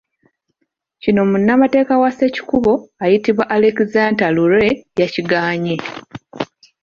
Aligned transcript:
Kino 1.01 1.21
munnamateeka 1.31 1.93
wa 2.01 2.09
Ssekikubo, 2.11 2.73
ayitibwa 3.03 3.43
Alexander 3.55 4.29
Lure, 4.35 4.69
yakigaanye. 4.99 5.75